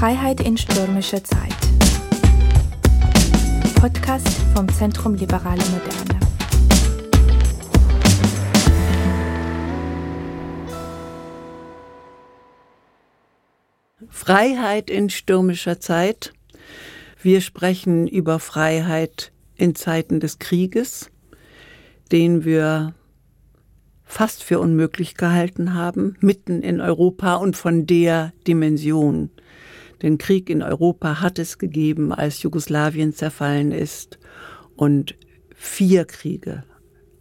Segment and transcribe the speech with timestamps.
[0.00, 1.54] Freiheit in stürmischer Zeit.
[3.74, 6.20] Podcast vom Zentrum Liberale Moderne.
[14.08, 16.32] Freiheit in stürmischer Zeit.
[17.20, 21.10] Wir sprechen über Freiheit in Zeiten des Krieges,
[22.10, 22.94] den wir
[24.04, 29.30] fast für unmöglich gehalten haben, mitten in Europa und von der Dimension.
[30.02, 34.18] Den Krieg in Europa hat es gegeben, als Jugoslawien zerfallen ist
[34.76, 35.14] und
[35.54, 36.64] vier Kriege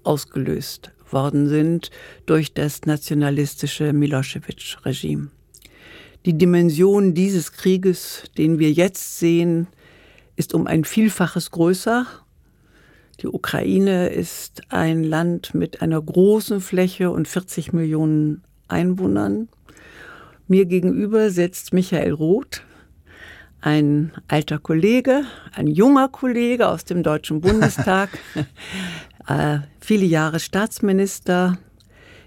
[0.04, 1.92] ausgelöst worden sind
[2.26, 5.30] durch das nationalistische Milosevic-Regime.
[6.26, 9.68] Die Dimension dieses Krieges, den wir jetzt sehen,
[10.36, 12.06] ist um ein Vielfaches größer
[13.22, 19.50] die Ukraine ist ein Land mit einer großen Fläche und 40 Millionen Einwohnern.
[20.48, 22.64] Mir gegenüber sitzt Michael Roth,
[23.62, 28.10] ein alter Kollege, ein junger Kollege aus dem Deutschen Bundestag,
[29.28, 31.58] äh, viele Jahre Staatsminister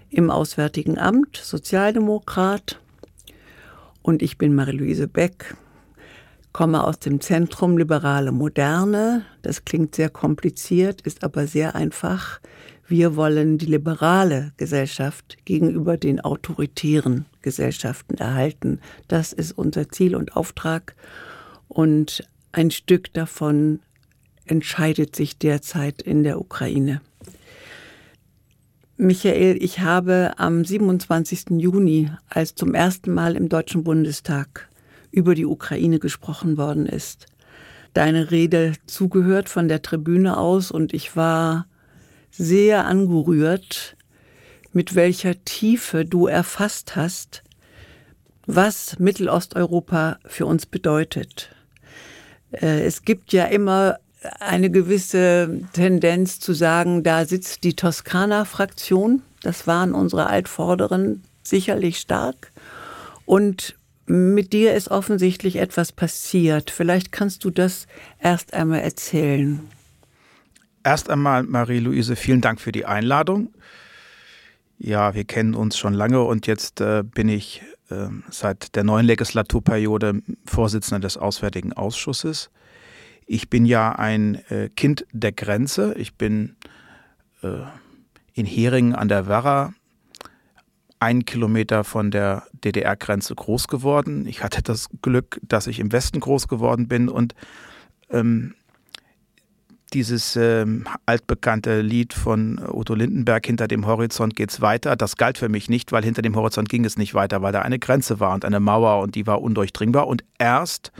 [0.09, 2.79] im Auswärtigen Amt, Sozialdemokrat.
[4.01, 5.55] Und ich bin Marie-Louise Beck,
[6.51, 9.25] komme aus dem Zentrum Liberale Moderne.
[9.41, 12.39] Das klingt sehr kompliziert, ist aber sehr einfach.
[12.87, 18.79] Wir wollen die liberale Gesellschaft gegenüber den autoritären Gesellschaften erhalten.
[19.07, 20.95] Das ist unser Ziel und Auftrag.
[21.69, 23.79] Und ein Stück davon
[24.45, 27.01] entscheidet sich derzeit in der Ukraine.
[28.97, 31.57] Michael, ich habe am 27.
[31.57, 34.69] Juni, als zum ersten Mal im Deutschen Bundestag
[35.09, 37.27] über die Ukraine gesprochen worden ist.
[37.93, 41.65] Deine Rede zugehört von der Tribüne aus und ich war
[42.35, 43.95] sehr angerührt,
[44.73, 47.43] mit welcher Tiefe du erfasst hast,
[48.45, 51.55] was Mittelosteuropa für uns bedeutet.
[52.51, 53.99] Äh, es gibt ja immer
[54.39, 59.21] eine gewisse Tendenz zu sagen, da sitzt die Toskana-Fraktion.
[59.41, 62.51] Das waren unsere Altvorderen sicherlich stark.
[63.25, 66.71] Und mit dir ist offensichtlich etwas passiert.
[66.71, 67.87] Vielleicht kannst du das
[68.19, 69.61] erst einmal erzählen.
[70.83, 73.53] Erst einmal, Marie-Louise, vielen Dank für die Einladung.
[74.77, 79.05] Ja, wir kennen uns schon lange und jetzt äh, bin ich äh, seit der neuen
[79.05, 82.49] Legislaturperiode Vorsitzender des Auswärtigen Ausschusses.
[83.25, 85.93] Ich bin ja ein äh, Kind der Grenze.
[85.97, 86.57] Ich bin
[87.43, 87.61] äh,
[88.33, 89.73] in Heringen an der Werra
[90.99, 94.25] einen Kilometer von der DDR-Grenze groß geworden.
[94.25, 97.35] Ich hatte das Glück, dass ich im Westen groß geworden bin und
[98.09, 98.55] ähm,
[99.93, 105.49] dieses ähm, altbekannte Lied von Otto Lindenberg, Hinter dem Horizont geht's weiter, das galt für
[105.49, 108.33] mich nicht, weil hinter dem Horizont ging es nicht weiter, weil da eine Grenze war
[108.33, 110.07] und eine Mauer und die war undurchdringbar.
[110.07, 110.91] Und erst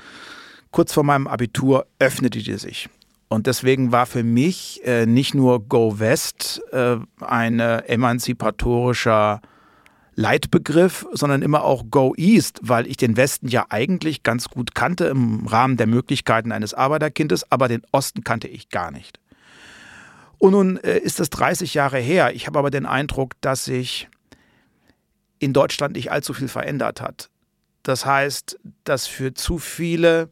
[0.71, 2.89] kurz vor meinem Abitur öffnete die sich.
[3.29, 9.41] Und deswegen war für mich äh, nicht nur Go West äh, ein emanzipatorischer
[10.15, 15.05] Leitbegriff, sondern immer auch Go East, weil ich den Westen ja eigentlich ganz gut kannte
[15.05, 19.19] im Rahmen der Möglichkeiten eines Arbeiterkindes, aber den Osten kannte ich gar nicht.
[20.37, 22.35] Und nun äh, ist das 30 Jahre her.
[22.35, 24.09] Ich habe aber den Eindruck, dass sich
[25.39, 27.29] in Deutschland nicht allzu viel verändert hat.
[27.81, 30.29] Das heißt, dass für zu viele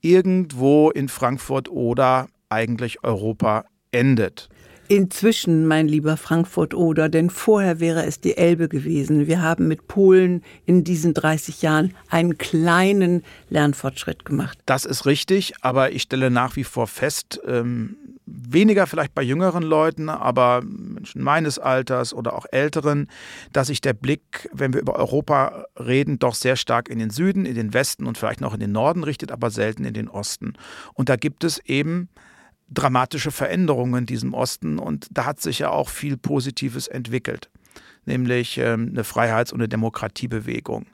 [0.00, 4.48] irgendwo in Frankfurt oder eigentlich Europa endet.
[4.92, 9.26] Inzwischen, mein lieber Frankfurt Oder, denn vorher wäre es die Elbe gewesen.
[9.26, 14.58] Wir haben mit Polen in diesen 30 Jahren einen kleinen Lernfortschritt gemacht.
[14.66, 19.62] Das ist richtig, aber ich stelle nach wie vor fest, ähm, weniger vielleicht bei jüngeren
[19.62, 23.08] Leuten, aber Menschen meines Alters oder auch älteren,
[23.50, 27.46] dass sich der Blick, wenn wir über Europa reden, doch sehr stark in den Süden,
[27.46, 30.52] in den Westen und vielleicht noch in den Norden richtet, aber selten in den Osten.
[30.92, 32.10] Und da gibt es eben
[32.72, 37.50] dramatische Veränderungen in diesem Osten und da hat sich ja auch viel Positives entwickelt,
[38.04, 40.86] nämlich ähm, eine Freiheits- und eine Demokratiebewegung.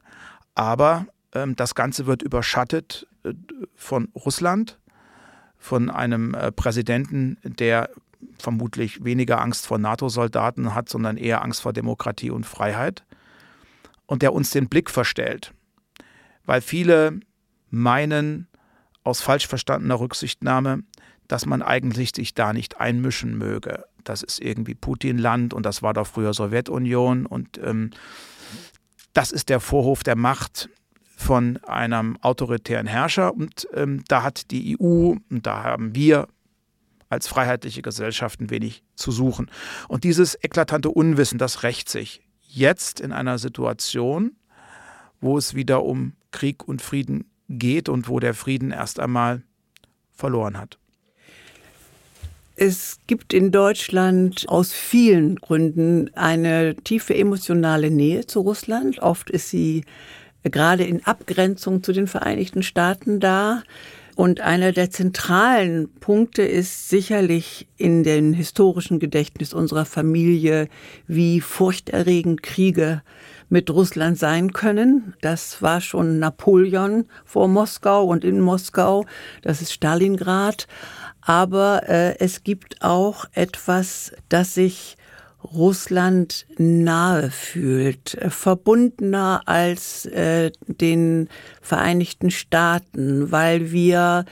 [0.55, 3.33] Aber ähm, das Ganze wird überschattet äh,
[3.75, 4.79] von Russland,
[5.57, 7.91] von einem äh, Präsidenten, der
[8.39, 13.05] vermutlich weniger Angst vor NATO-Soldaten hat, sondern eher Angst vor Demokratie und Freiheit
[14.07, 15.53] und der uns den Blick verstellt,
[16.45, 17.21] weil viele
[17.71, 18.49] meinen,
[19.05, 20.83] aus falsch verstandener Rücksichtnahme,
[21.29, 23.85] dass man eigentlich sich da nicht einmischen möge.
[24.03, 27.91] Das ist irgendwie Putin-Land und das war doch früher Sowjetunion und ähm,
[29.13, 30.71] das ist der Vorhof der Macht
[31.17, 36.29] von einem autoritären Herrscher und ähm, da hat die EU und da haben wir
[37.11, 39.51] als freiheitliche Gesellschaften wenig zu suchen.
[39.89, 44.37] Und dieses eklatante Unwissen, das rächt sich jetzt in einer Situation,
[45.21, 49.43] wo es wieder um Krieg und Frieden geht und wo der Frieden erst einmal
[50.13, 50.79] verloren hat.
[52.61, 58.99] Es gibt in Deutschland aus vielen Gründen eine tiefe emotionale Nähe zu Russland.
[58.99, 59.85] Oft ist sie
[60.43, 63.63] gerade in Abgrenzung zu den Vereinigten Staaten da.
[64.17, 70.67] Und einer der zentralen Punkte ist sicherlich in dem historischen Gedächtnis unserer Familie,
[71.07, 73.03] wie furchterregend Kriege
[73.49, 75.15] mit Russland sein können.
[75.21, 79.07] Das war schon Napoleon vor Moskau und in Moskau.
[79.43, 80.67] Das ist Stalingrad.
[81.29, 84.97] Aber äh, es gibt auch etwas, das sich
[85.45, 91.29] Russland nahe fühlt, äh, verbundener als äh, den
[91.61, 94.25] Vereinigten Staaten, weil wir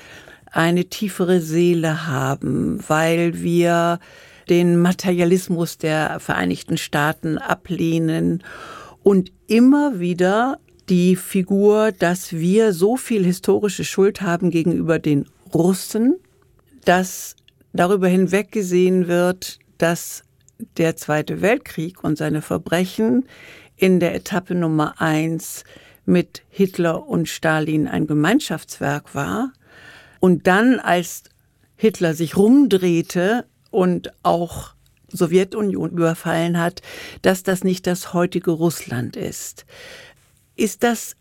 [0.50, 4.00] eine tiefere Seele haben, weil wir
[4.48, 8.42] den Materialismus der Vereinigten Staaten ablehnen
[9.02, 16.16] und immer wieder die Figur, dass wir so viel historische Schuld haben gegenüber den Russen,
[16.86, 17.36] dass
[17.72, 20.22] darüber hinweggesehen wird, dass
[20.78, 23.28] der Zweite Weltkrieg und seine Verbrechen
[23.76, 25.64] in der Etappe Nummer eins
[26.06, 29.52] mit Hitler und Stalin ein Gemeinschaftswerk war.
[30.20, 31.24] Und dann, als
[31.76, 34.74] Hitler sich rumdrehte und auch
[35.08, 36.80] Sowjetunion überfallen hat,
[37.22, 39.66] dass das nicht das heutige Russland ist.
[40.54, 41.16] Ist das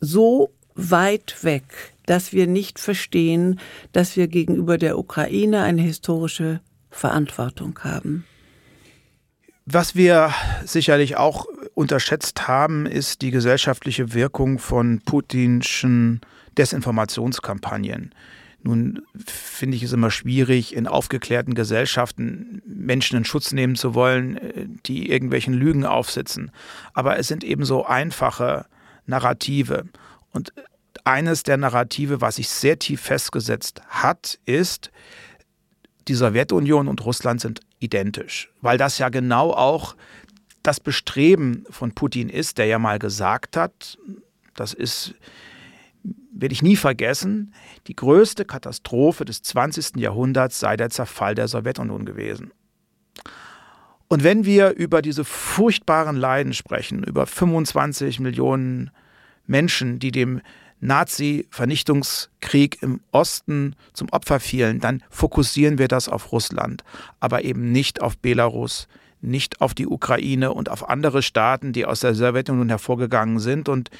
[0.00, 3.60] so weit weg, dass wir nicht verstehen,
[3.92, 6.60] dass wir gegenüber der Ukraine eine historische
[6.90, 8.24] Verantwortung haben?
[9.66, 10.32] Was wir
[10.64, 16.20] sicherlich auch unterschätzt haben, ist die gesellschaftliche Wirkung von putinschen
[16.56, 18.14] Desinformationskampagnen.
[18.62, 24.80] Nun finde ich es immer schwierig, in aufgeklärten Gesellschaften Menschen in Schutz nehmen zu wollen,
[24.86, 26.50] die irgendwelchen Lügen aufsitzen.
[26.92, 28.66] Aber es sind eben so einfache
[29.06, 29.84] Narrative.
[30.32, 30.52] Und
[31.06, 34.90] eines der Narrative, was sich sehr tief festgesetzt hat, ist,
[36.08, 39.96] die Sowjetunion und Russland sind identisch, weil das ja genau auch
[40.62, 43.98] das Bestreben von Putin ist, der ja mal gesagt hat,
[44.54, 45.14] das ist,
[46.32, 47.54] werde ich nie vergessen,
[47.86, 49.96] die größte Katastrophe des 20.
[49.96, 52.52] Jahrhunderts sei der Zerfall der Sowjetunion gewesen.
[54.08, 58.90] Und wenn wir über diese furchtbaren Leiden sprechen, über 25 Millionen
[59.46, 60.40] Menschen, die dem
[60.80, 66.84] Nazi-Vernichtungskrieg im Osten zum Opfer fielen, dann fokussieren wir das auf Russland,
[67.20, 68.88] aber eben nicht auf Belarus,
[69.20, 73.68] nicht auf die Ukraine und auf andere Staaten, die aus der Sowjetunion hervorgegangen sind.
[73.68, 73.90] Und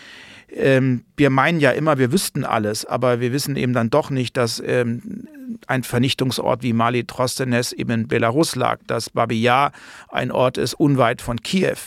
[0.51, 4.37] ähm, wir meinen ja immer, wir wüssten alles, aber wir wissen eben dann doch nicht,
[4.37, 5.27] dass ähm,
[5.67, 9.73] ein Vernichtungsort wie Mali Trostenes eben in Belarus lag, dass Babi Yar
[10.09, 11.79] ein Ort ist unweit von Kiew.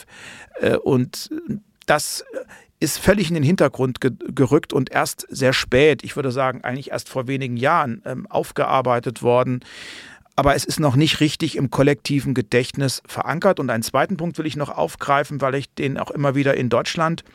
[0.59, 1.30] Äh, und
[1.85, 2.24] das
[2.79, 6.91] ist völlig in den Hintergrund ge gerückt und erst sehr spät, ich würde sagen eigentlich
[6.91, 9.61] erst vor wenigen Jahren ähm, aufgearbeitet worden.
[10.35, 13.59] Aber es ist noch nicht richtig im kollektiven Gedächtnis verankert.
[13.59, 16.69] Und einen zweiten Punkt will ich noch aufgreifen, weil ich den auch immer wieder in
[16.69, 17.25] Deutschland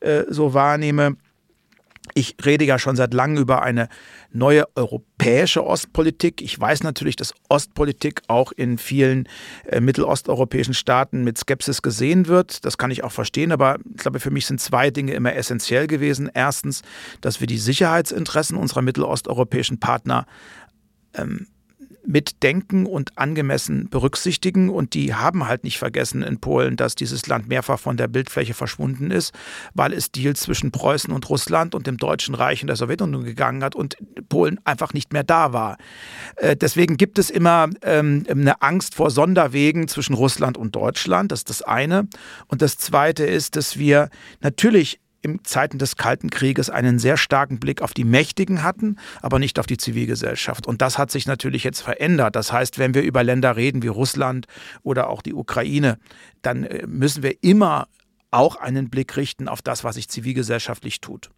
[0.00, 1.16] äh, so wahrnehme.
[2.14, 3.88] Ich rede ja schon seit langem über eine
[4.32, 6.42] neue europäische Ostpolitik.
[6.42, 9.28] Ich weiß natürlich, dass Ostpolitik auch in vielen
[9.66, 12.64] äh, mittelosteuropäischen Staaten mit Skepsis gesehen wird.
[12.64, 15.86] Das kann ich auch verstehen, aber ich glaube, für mich sind zwei Dinge immer essentiell
[15.86, 16.30] gewesen.
[16.32, 16.82] Erstens,
[17.20, 20.26] dass wir die Sicherheitsinteressen unserer mittelosteuropäischen Partner
[21.14, 21.46] ähm,
[22.06, 24.70] mitdenken und angemessen berücksichtigen.
[24.70, 28.54] Und die haben halt nicht vergessen in Polen, dass dieses Land mehrfach von der Bildfläche
[28.54, 29.34] verschwunden ist,
[29.74, 33.62] weil es Deals zwischen Preußen und Russland und dem Deutschen Reich und der Sowjetunion gegangen
[33.62, 33.96] hat und
[34.28, 35.76] Polen einfach nicht mehr da war.
[36.36, 41.32] Äh, deswegen gibt es immer ähm, eine Angst vor Sonderwegen zwischen Russland und Deutschland.
[41.32, 42.08] Das ist das eine.
[42.48, 47.60] Und das zweite ist, dass wir natürlich in Zeiten des Kalten Krieges einen sehr starken
[47.60, 50.66] Blick auf die Mächtigen hatten, aber nicht auf die Zivilgesellschaft.
[50.66, 52.36] Und das hat sich natürlich jetzt verändert.
[52.36, 54.46] Das heißt, wenn wir über Länder reden wie Russland
[54.82, 55.98] oder auch die Ukraine,
[56.42, 57.88] dann äh, müssen wir immer
[58.30, 61.30] auch einen Blick richten auf das, was sich zivilgesellschaftlich tut.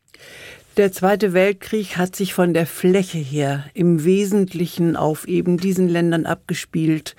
[0.79, 6.25] Der Zweite Weltkrieg hat sich von der Fläche her im Wesentlichen auf eben diesen Ländern
[6.25, 7.15] abgespielt,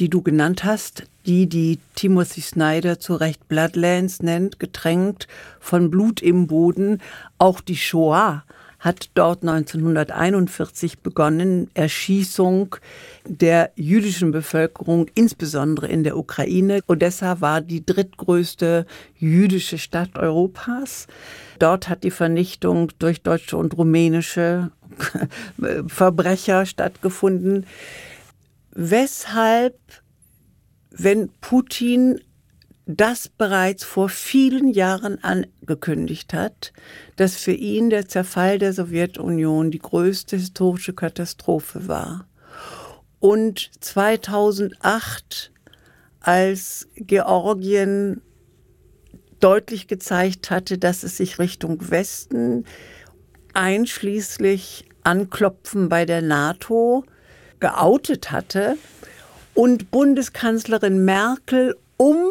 [0.00, 5.28] die du genannt hast, die die Timothy Snyder zu Recht Bloodlands nennt, getränkt
[5.60, 7.00] von Blut im Boden.
[7.38, 8.42] Auch die Shoah
[8.86, 12.76] hat dort 1941 begonnen, Erschießung
[13.24, 16.78] der jüdischen Bevölkerung, insbesondere in der Ukraine.
[16.86, 18.86] Odessa war die drittgrößte
[19.18, 21.08] jüdische Stadt Europas.
[21.58, 24.70] Dort hat die Vernichtung durch deutsche und rumänische
[25.88, 27.66] Verbrecher stattgefunden.
[28.70, 29.74] Weshalb
[30.90, 32.20] wenn Putin
[32.86, 36.72] das bereits vor vielen Jahren angekündigt hat,
[37.16, 42.28] dass für ihn der Zerfall der Sowjetunion die größte historische Katastrophe war.
[43.18, 45.50] Und 2008,
[46.20, 48.22] als Georgien
[49.40, 52.64] deutlich gezeigt hatte, dass es sich Richtung Westen,
[53.52, 57.04] einschließlich Anklopfen bei der NATO,
[57.58, 58.76] geoutet hatte
[59.54, 62.30] und Bundeskanzlerin Merkel, um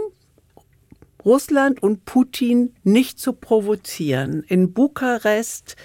[1.26, 5.76] Russland und Putin nicht zu provozieren, in Bukarest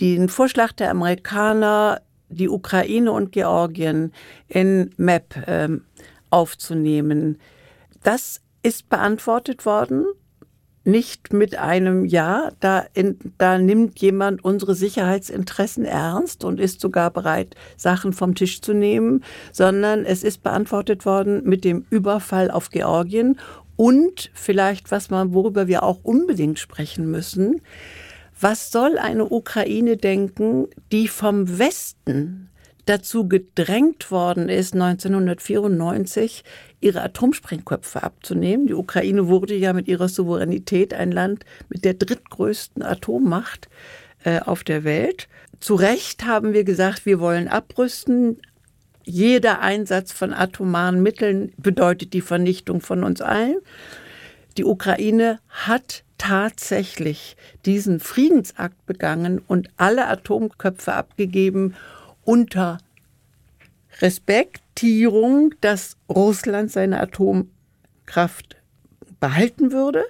[0.00, 4.12] den Vorschlag der Amerikaner, die Ukraine und Georgien
[4.48, 5.68] in MAP äh,
[6.30, 7.38] aufzunehmen.
[8.02, 10.06] Das ist beantwortet worden
[10.84, 17.10] nicht mit einem Ja, da, in, da nimmt jemand unsere Sicherheitsinteressen ernst und ist sogar
[17.10, 19.22] bereit, Sachen vom Tisch zu nehmen,
[19.52, 23.38] sondern es ist beantwortet worden mit dem Überfall auf Georgien
[23.76, 27.60] und vielleicht, was man, worüber wir auch unbedingt sprechen müssen,
[28.40, 32.48] was soll eine Ukraine denken, die vom Westen
[32.86, 36.42] dazu gedrängt worden ist, 1994
[36.80, 38.66] ihre Atomsprengköpfe abzunehmen.
[38.66, 43.68] Die Ukraine wurde ja mit ihrer Souveränität ein Land mit der drittgrößten Atommacht
[44.24, 45.28] äh, auf der Welt.
[45.60, 48.38] Zu Recht haben wir gesagt, wir wollen abrüsten.
[49.04, 53.56] Jeder Einsatz von atomaren Mitteln bedeutet die Vernichtung von uns allen.
[54.56, 61.74] Die Ukraine hat tatsächlich diesen Friedensakt begangen und alle Atomköpfe abgegeben
[62.22, 62.78] unter
[64.00, 68.56] Respektierung, dass Russland seine Atomkraft
[69.18, 70.04] behalten würde,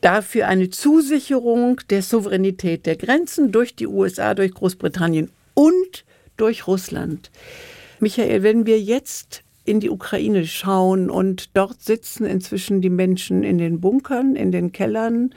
[0.00, 6.04] dafür eine Zusicherung der Souveränität der Grenzen durch die USA, durch Großbritannien und
[6.36, 7.30] durch Russland.
[8.00, 13.58] Michael, wenn wir jetzt in die Ukraine schauen und dort sitzen inzwischen die Menschen in
[13.58, 15.34] den Bunkern, in den Kellern,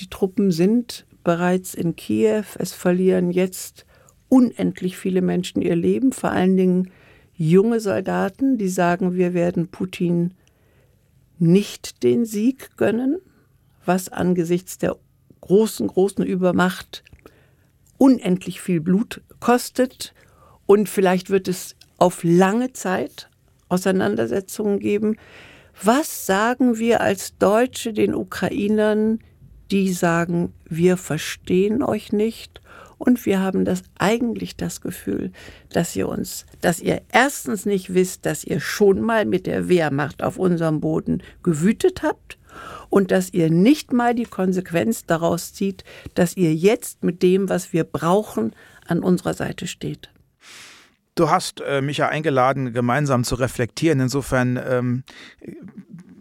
[0.00, 3.86] die Truppen sind bereits in Kiew, es verlieren jetzt
[4.28, 6.90] unendlich viele Menschen ihr Leben, vor allen Dingen
[7.34, 10.34] junge Soldaten, die sagen, wir werden Putin
[11.38, 13.18] nicht den Sieg gönnen,
[13.84, 14.96] was angesichts der
[15.40, 17.02] großen, großen Übermacht
[17.96, 20.14] unendlich viel Blut kostet
[20.70, 23.28] und vielleicht wird es auf lange Zeit
[23.68, 25.16] Auseinandersetzungen geben.
[25.82, 29.18] Was sagen wir als Deutsche den Ukrainern,
[29.72, 32.60] die sagen, wir verstehen euch nicht
[32.98, 35.32] und wir haben das eigentlich das Gefühl,
[35.72, 40.22] dass ihr uns, dass ihr erstens nicht wisst, dass ihr schon mal mit der Wehrmacht
[40.22, 42.38] auf unserem Boden gewütet habt
[42.90, 45.82] und dass ihr nicht mal die Konsequenz daraus zieht,
[46.14, 48.52] dass ihr jetzt mit dem, was wir brauchen,
[48.86, 50.10] an unserer Seite steht.
[51.14, 54.00] Du hast äh, mich ja eingeladen, gemeinsam zu reflektieren.
[54.00, 55.04] Insofern ähm,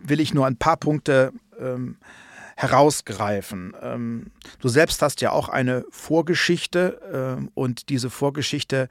[0.03, 1.97] will ich nur ein paar Punkte ähm,
[2.55, 3.73] herausgreifen.
[3.81, 8.89] Ähm, du selbst hast ja auch eine Vorgeschichte ähm, und diese Vorgeschichte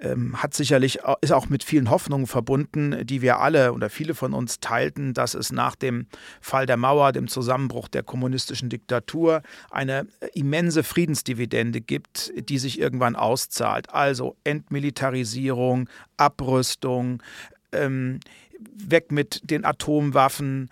[0.00, 4.32] ähm, hat sicherlich ist auch mit vielen Hoffnungen verbunden, die wir alle oder viele von
[4.32, 6.06] uns teilten, dass es nach dem
[6.40, 13.16] Fall der Mauer, dem Zusammenbruch der kommunistischen Diktatur eine immense Friedensdividende gibt, die sich irgendwann
[13.16, 13.92] auszahlt.
[13.92, 17.22] Also Entmilitarisierung, Abrüstung,
[17.72, 18.20] ähm,
[18.58, 20.70] weg mit den Atomwaffen,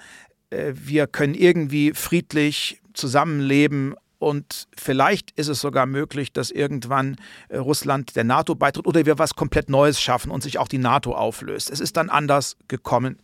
[0.50, 7.16] äh, wir können irgendwie friedlich zusammenleben und vielleicht ist es sogar möglich, dass irgendwann
[7.48, 10.78] äh, Russland der NATO beitritt oder wir was komplett Neues schaffen und sich auch die
[10.78, 11.70] NATO auflöst.
[11.70, 13.18] Es ist dann anders gekommen.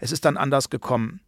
[0.00, 1.20] Es ist dann anders gekommen.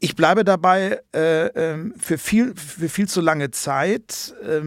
[0.00, 4.60] Ich bleibe dabei, äh, ähm, für, viel, für viel zu lange Zeit äh,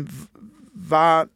[0.74, 1.28] war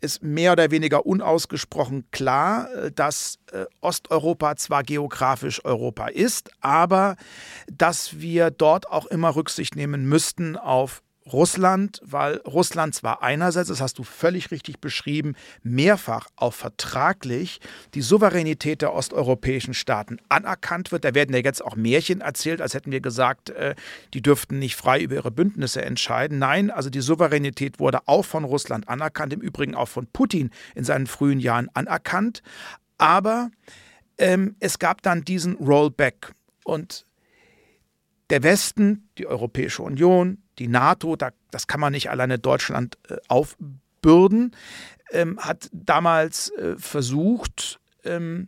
[0.00, 7.16] ist mehr oder weniger unausgesprochen klar, äh, dass äh, Osteuropa zwar geografisch Europa ist, aber
[7.70, 13.80] dass wir dort auch immer Rücksicht nehmen müssten auf Russland, weil Russland zwar einerseits, das
[13.80, 17.60] hast du völlig richtig beschrieben, mehrfach auch vertraglich
[17.94, 21.04] die Souveränität der osteuropäischen Staaten anerkannt wird.
[21.04, 23.74] Da werden ja jetzt auch Märchen erzählt, als hätten wir gesagt, äh,
[24.14, 26.38] die dürften nicht frei über ihre Bündnisse entscheiden.
[26.38, 30.84] Nein, also die Souveränität wurde auch von Russland anerkannt, im Übrigen auch von Putin in
[30.84, 32.42] seinen frühen Jahren anerkannt.
[32.96, 33.50] Aber
[34.16, 36.32] ähm, es gab dann diesen Rollback
[36.64, 37.04] und
[38.30, 43.16] der Westen, die Europäische Union, die NATO, da, das kann man nicht alleine Deutschland äh,
[43.28, 44.54] aufbürden,
[45.10, 48.46] ähm, hat damals äh, versucht, ähm,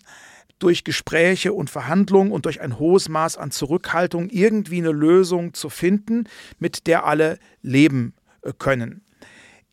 [0.58, 5.70] durch Gespräche und Verhandlungen und durch ein hohes Maß an Zurückhaltung irgendwie eine Lösung zu
[5.70, 6.28] finden,
[6.60, 9.01] mit der alle leben äh, können.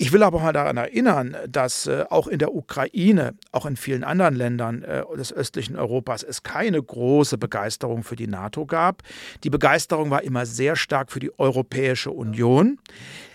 [0.01, 4.05] Ich will aber mal daran erinnern, dass äh, auch in der Ukraine, auch in vielen
[4.05, 9.03] anderen Ländern äh, des östlichen Europas es keine große Begeisterung für die NATO gab.
[9.43, 12.79] Die Begeisterung war immer sehr stark für die Europäische Union.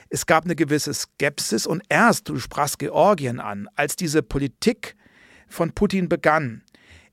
[0.09, 4.97] Es gab eine gewisse Skepsis und erst, du sprachst Georgien an, als diese Politik
[5.49, 6.63] von Putin begann,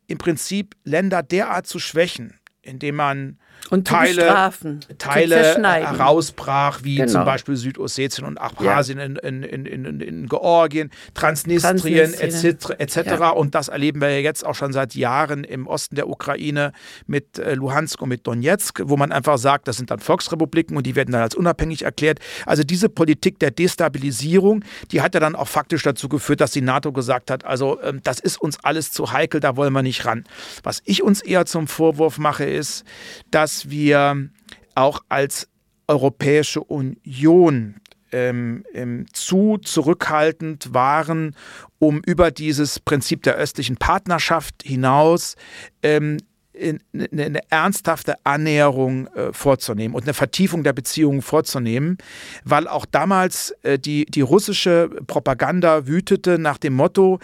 [0.08, 3.38] im Prinzip Länder derart zu schwächen, indem man
[3.70, 4.52] und Teile,
[4.98, 7.12] Teile herausbrach, wie genau.
[7.12, 9.06] zum Beispiel Südossetien und Abchasien ja.
[9.06, 12.72] in, in, in, in, Georgien, Transnistrien etc.
[12.78, 12.98] etc.
[12.98, 13.30] Ja.
[13.30, 16.74] Und das erleben wir ja jetzt auch schon seit Jahren im Osten der Ukraine
[17.08, 20.86] mit äh, Luhansk und mit Donetsk, wo man einfach sagt, das sind dann Volksrepubliken und
[20.86, 22.20] die werden dann als unabhängig erklärt.
[22.46, 26.62] Also diese Politik der Destabilisierung, die hat ja dann auch faktisch dazu geführt, dass die
[26.62, 30.06] NATO gesagt hat, also ähm, das ist uns alles zu heikel, da wollen wir nicht
[30.06, 30.26] ran.
[30.64, 32.84] Was ich uns eher zum Vorwurf mache, ist,
[33.32, 34.30] dass wir
[34.76, 35.48] auch als
[35.88, 37.76] Europäische Union
[38.12, 41.36] ähm, ähm, zu zurückhaltend waren,
[41.80, 45.36] um über dieses Prinzip der östlichen Partnerschaft hinaus
[45.82, 46.18] ähm,
[46.54, 46.80] eine,
[47.12, 51.98] eine, ernsthafte Annäherung äh, vorzunehmen und eine Vertiefung der Beziehungen vorzunehmen,
[52.44, 57.20] weil auch damals äh, die, die russische Propaganda wütete nach dem Motto,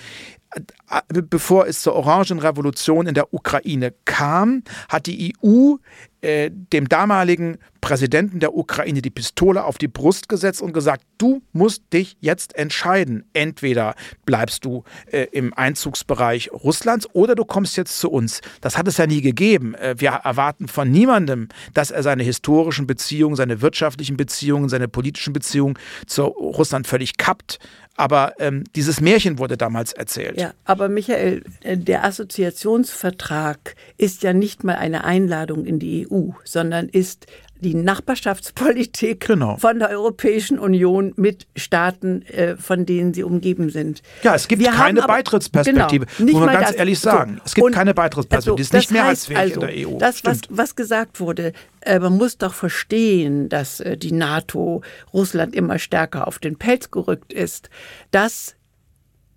[1.07, 5.75] bevor es zur Orangenrevolution in der Ukraine kam, hat die EU
[6.21, 11.41] äh, dem damaligen Präsidenten der Ukraine die Pistole auf die Brust gesetzt und gesagt, du
[11.53, 13.23] musst dich jetzt entscheiden.
[13.33, 18.41] Entweder bleibst du äh, im Einzugsbereich Russlands oder du kommst jetzt zu uns.
[18.61, 19.75] Das hat es ja nie gegeben.
[19.75, 25.33] Äh, wir erwarten von niemandem, dass er seine historischen Beziehungen, seine wirtschaftlichen Beziehungen, seine politischen
[25.33, 25.77] Beziehungen
[26.07, 27.59] zu Russland völlig kappt.
[27.95, 30.39] Aber ähm, dieses Märchen wurde damals erzählt.
[30.39, 36.29] Ja, aber Michael, äh, der Assoziationsvertrag ist ja nicht mal eine Einladung in die EU,
[36.43, 37.25] sondern ist
[37.59, 39.57] die Nachbarschaftspolitik genau.
[39.57, 44.03] von der Europäischen Union mit Staaten, äh, von denen sie umgeben sind.
[44.21, 47.37] Ja, es gibt Wir keine aber, Beitrittsperspektive, genau, muss man ganz das, ehrlich sagen.
[47.37, 49.97] So, es gibt keine Beitrittsperspektive, also, die ist nicht mehrheitsfähig also, in der EU.
[49.97, 55.79] Das, was, was, gesagt wurde, äh, man muss doch verstehen, dass die NATO Russland immer
[55.79, 57.71] stärker auf den Pelz gerückt ist.
[58.11, 58.56] Das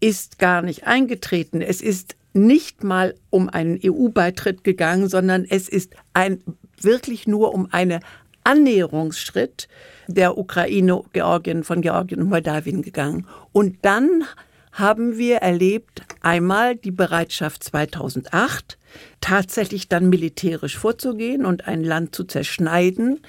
[0.00, 1.60] ist gar nicht eingetreten.
[1.60, 6.42] Es ist nicht mal um einen EU-Beitritt gegangen, sondern es ist ein
[6.80, 8.00] wirklich nur um einen
[8.44, 9.68] Annäherungsschritt
[10.06, 13.26] der Ukraine, Georgien, von Georgien und Moldawien gegangen.
[13.52, 14.24] Und dann
[14.72, 18.78] haben wir erlebt einmal die Bereitschaft 2008,
[19.20, 23.20] tatsächlich dann militärisch vorzugehen und ein Land zu zerschneiden.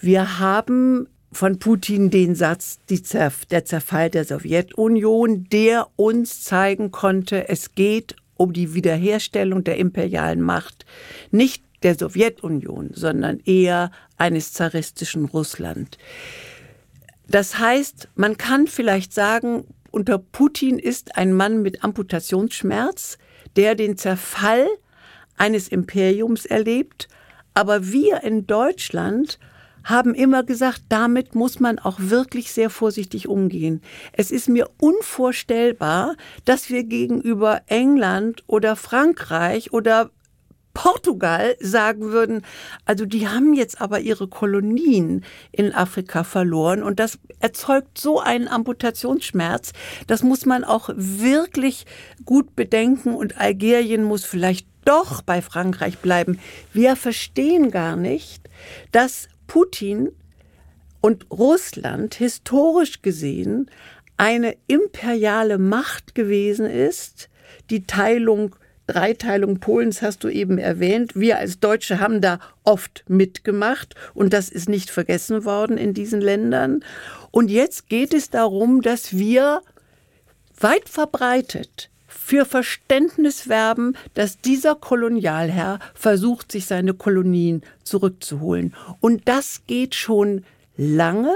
[0.00, 7.48] Wir haben von Putin den Satz, Zerf der Zerfall der Sowjetunion, der uns zeigen konnte,
[7.48, 10.86] es geht um die Wiederherstellung der imperialen Macht.
[11.30, 15.98] Nicht der Sowjetunion, sondern eher eines zaristischen Russland.
[17.28, 23.18] Das heißt, man kann vielleicht sagen, unter Putin ist ein Mann mit Amputationsschmerz,
[23.56, 24.66] der den Zerfall
[25.36, 27.08] eines Imperiums erlebt,
[27.54, 29.38] aber wir in Deutschland
[29.84, 33.82] haben immer gesagt, damit muss man auch wirklich sehr vorsichtig umgehen.
[34.12, 40.10] Es ist mir unvorstellbar, dass wir gegenüber England oder Frankreich oder
[40.74, 42.42] Portugal sagen würden,
[42.84, 48.48] also die haben jetzt aber ihre Kolonien in Afrika verloren und das erzeugt so einen
[48.48, 49.72] Amputationsschmerz.
[50.08, 51.86] Das muss man auch wirklich
[52.24, 56.38] gut bedenken und Algerien muss vielleicht doch bei Frankreich bleiben.
[56.72, 58.42] Wir verstehen gar nicht,
[58.92, 60.10] dass Putin
[61.00, 63.70] und Russland historisch gesehen
[64.16, 67.28] eine imperiale Macht gewesen ist,
[67.70, 71.16] die Teilung Dreiteilung Polens hast du eben erwähnt.
[71.16, 76.20] Wir als Deutsche haben da oft mitgemacht und das ist nicht vergessen worden in diesen
[76.20, 76.84] Ländern.
[77.30, 79.62] Und jetzt geht es darum, dass wir
[80.60, 88.74] weit verbreitet für Verständnis werben, dass dieser Kolonialherr versucht, sich seine Kolonien zurückzuholen.
[89.00, 90.44] Und das geht schon
[90.76, 91.32] lange.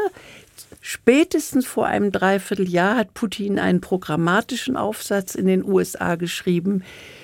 [0.80, 6.82] Spätestens vor einem Dreivierteljahr hat Putin einen programmatischen Aufsatz in den USA geschrieben,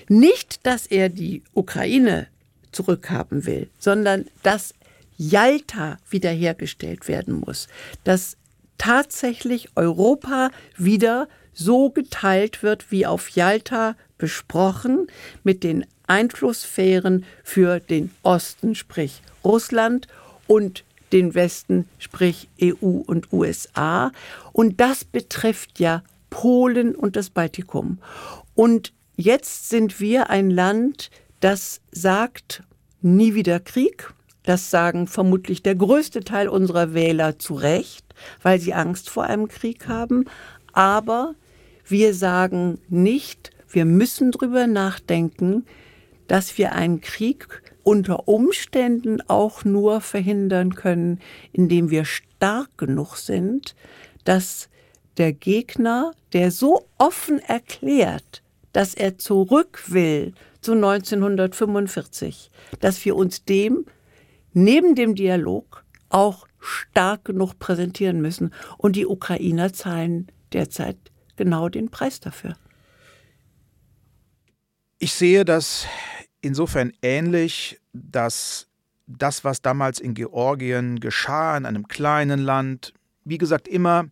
[0.09, 2.27] nicht, dass er die Ukraine
[2.73, 4.75] zurückhaben will, sondern dass
[5.17, 7.69] Jalta wiederhergestellt werden muss,
[8.03, 8.37] dass
[8.79, 15.07] tatsächlich Europa wieder so geteilt wird, wie auf Jalta besprochen,
[15.43, 20.07] mit den Einflusssphären für den Osten, sprich Russland,
[20.47, 24.13] und den Westen, sprich EU und USA.
[24.53, 27.99] Und das betrifft ja Polen und das Baltikum.
[28.55, 32.63] Und Jetzt sind wir ein Land, das sagt,
[33.01, 34.13] nie wieder Krieg,
[34.43, 38.05] Das sagen vermutlich der größte Teil unserer Wähler zu Recht,
[38.43, 40.27] weil sie Angst vor einem Krieg haben.
[40.75, 41.35] Aber
[41.87, 45.67] wir sagen nicht, wir müssen darüber nachdenken,
[46.27, 51.21] dass wir einen Krieg unter Umständen auch nur verhindern können,
[51.53, 53.75] indem wir stark genug sind,
[54.25, 54.69] dass
[55.19, 58.43] der Gegner, der so offen erklärt,
[58.73, 63.85] dass er zurück will zu 1945, dass wir uns dem
[64.53, 68.53] neben dem Dialog auch stark genug präsentieren müssen.
[68.79, 70.97] Und die Ukrainer zahlen derzeit
[71.37, 72.57] genau den Preis dafür.
[74.99, 75.87] Ich sehe das
[76.41, 78.69] insofern ähnlich, dass
[79.07, 82.95] das, was damals in Georgien geschah, in einem kleinen Land,
[83.25, 84.07] wie gesagt, immer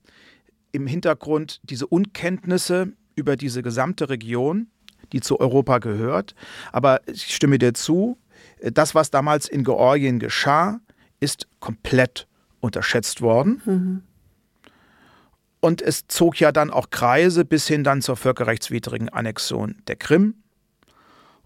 [0.73, 4.69] im Hintergrund diese Unkenntnisse über diese gesamte Region,
[5.13, 6.35] die zu Europa gehört.
[6.73, 8.19] Aber ich stimme dir zu,
[8.61, 10.81] das, was damals in Georgien geschah,
[11.21, 12.27] ist komplett
[12.61, 13.63] unterschätzt worden.
[13.65, 14.03] Mhm.
[15.65, 20.35] Und es zog ja dann auch Kreise bis hin dann zur völkerrechtswidrigen Annexion der Krim.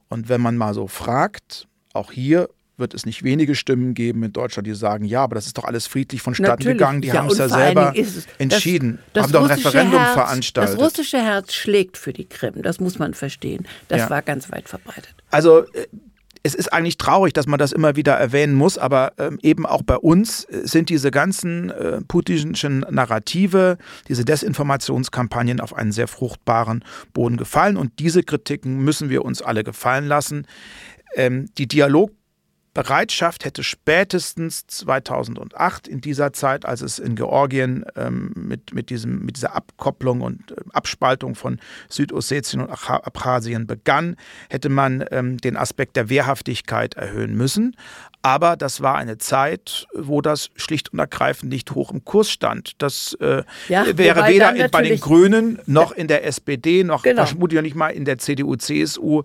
[0.08, 2.48] Und wenn man mal so fragt, auch hier
[2.78, 5.64] wird es nicht wenige Stimmen geben in Deutschland, die sagen, ja, aber das ist doch
[5.64, 6.78] alles friedlich vonstatten Natürlich.
[6.78, 7.02] gegangen.
[7.02, 10.14] Die ja, haben es ja selber es, entschieden, das, das haben doch ein Referendum Herz,
[10.14, 10.74] veranstaltet.
[10.74, 13.66] Das russische Herz schlägt für die Krim, das muss man verstehen.
[13.88, 14.10] Das ja.
[14.10, 15.14] war ganz weit verbreitet.
[15.30, 15.86] Also äh,
[16.46, 19.82] es ist eigentlich traurig, dass man das immer wieder erwähnen muss, aber ähm, eben auch
[19.82, 23.78] bei uns äh, sind diese ganzen äh, putinschen Narrative,
[24.08, 29.64] diese Desinformationskampagnen auf einen sehr fruchtbaren Boden gefallen und diese Kritiken müssen wir uns alle
[29.64, 30.46] gefallen lassen.
[31.16, 32.12] Ähm, die Dialog
[32.76, 39.24] Bereitschaft hätte spätestens 2008 in dieser Zeit, als es in Georgien ähm, mit, mit, diesem,
[39.24, 41.58] mit dieser Abkopplung und äh, Abspaltung von
[41.88, 44.16] Südossetien und Abchasien begann,
[44.50, 47.74] hätte man ähm, den Aspekt der Wehrhaftigkeit erhöhen müssen.
[48.20, 52.72] Aber das war eine Zeit, wo das schlicht und ergreifend nicht hoch im Kurs stand.
[52.78, 57.24] Das äh, ja, wäre weder bei den Grünen noch in der SPD noch genau.
[57.24, 59.22] vermutlich nicht mal in der CDU, CSU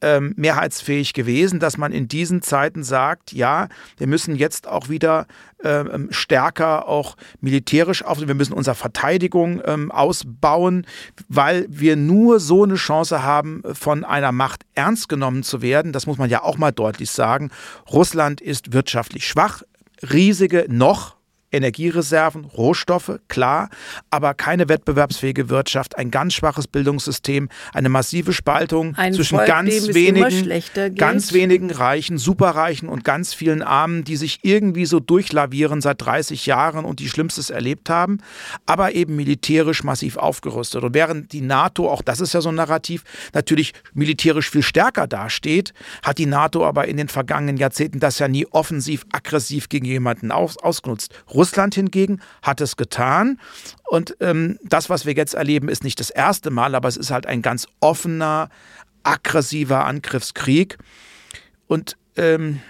[0.00, 5.26] ähm, mehrheitsfähig gewesen, dass man in diesen Zeiten sagt, ja, wir müssen jetzt auch wieder
[5.64, 10.86] ähm, stärker auch militärisch auf, wir müssen unsere Verteidigung ähm, ausbauen,
[11.28, 15.92] weil wir nur so eine Chance haben, von einer Macht ernst genommen zu werden.
[15.92, 17.50] Das muss man ja auch mal deutlich sagen.
[17.90, 19.62] Russland ist wirtschaftlich schwach,
[20.02, 21.16] riesige noch
[21.52, 23.70] Energiereserven, Rohstoffe, klar,
[24.10, 29.94] aber keine wettbewerbsfähige Wirtschaft, ein ganz schwaches Bildungssystem, eine massive Spaltung ein zwischen Volk, ganz
[29.94, 36.02] wenigen, ganz wenigen Reichen, Superreichen und ganz vielen Armen, die sich irgendwie so durchlavieren seit
[36.02, 38.18] 30 Jahren und die Schlimmstes erlebt haben,
[38.66, 40.82] aber eben militärisch massiv aufgerüstet.
[40.82, 43.04] Und während die NATO, auch das ist ja so ein Narrativ,
[43.34, 48.28] natürlich militärisch viel stärker dasteht, hat die NATO aber in den vergangenen Jahrzehnten das ja
[48.28, 51.12] nie offensiv, aggressiv gegen jemanden aus, ausgenutzt.
[51.36, 53.38] Russland hingegen hat es getan.
[53.84, 57.10] Und ähm, das, was wir jetzt erleben, ist nicht das erste Mal, aber es ist
[57.10, 58.48] halt ein ganz offener,
[59.02, 60.78] aggressiver Angriffskrieg.
[61.68, 62.60] Und ähm,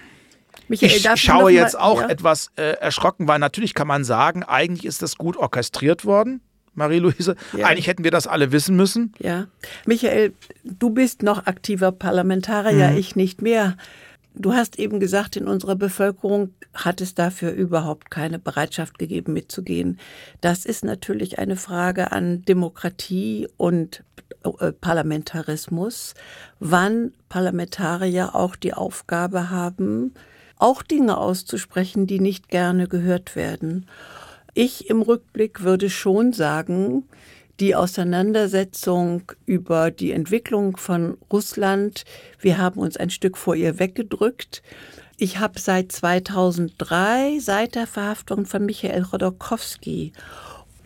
[0.69, 2.09] Michael, ich schaue jetzt mal, auch ja?
[2.09, 6.41] etwas äh, erschrocken, weil natürlich kann man sagen, eigentlich ist das gut orchestriert worden.
[6.75, 7.37] Marie-Louise.
[7.57, 7.67] Ja.
[7.67, 9.15] Eigentlich hätten wir das alle wissen müssen.
[9.19, 9.47] Ja.
[9.87, 12.99] Michael, du bist noch aktiver Parlamentarier, mhm.
[12.99, 13.77] ich nicht mehr.
[14.39, 19.99] Du hast eben gesagt, in unserer Bevölkerung hat es dafür überhaupt keine Bereitschaft gegeben, mitzugehen.
[20.43, 24.05] Das ist natürlich eine Frage an Demokratie und
[24.45, 26.13] äh, Parlamentarismus,
[26.61, 30.13] wann Parlamentarier auch die Aufgabe haben,
[30.59, 33.87] auch Dinge auszusprechen, die nicht gerne gehört werden.
[34.53, 37.05] Ich im Rückblick würde schon sagen,
[37.61, 42.05] die Auseinandersetzung über die Entwicklung von Russland.
[42.41, 44.63] Wir haben uns ein Stück vor ihr weggedrückt.
[45.17, 50.13] Ich habe seit 2003, seit der Verhaftung von Michael Rodokowski,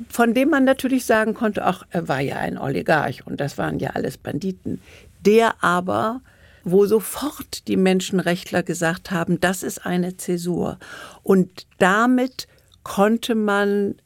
[0.09, 3.81] von dem man natürlich sagen konnte, ach, er war ja ein Oligarch und das waren
[3.81, 4.81] ja alles Banditen,
[5.25, 6.21] der aber
[6.63, 10.79] wo sofort die Menschenrechtler gesagt haben, das ist eine Zäsur.
[11.23, 12.47] Und damit
[12.83, 13.97] konnte man